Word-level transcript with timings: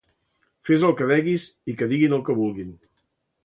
Fes 0.69 0.85
el 0.87 0.95
que 1.03 1.07
degues 1.11 1.47
i 1.73 1.77
que 1.83 1.91
diguen 1.95 2.19
el 2.21 2.27
que 2.31 2.41
vulguen. 2.43 2.77